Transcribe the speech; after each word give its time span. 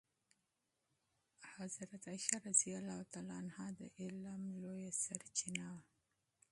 عائشه 1.59 2.37
رضی 2.47 2.71
الله 2.77 3.05
عنها 3.41 3.67
د 3.77 3.81
علم 3.99 4.41
لویه 4.61 4.91
سرچینه 5.03 5.65
وه. 5.75 5.83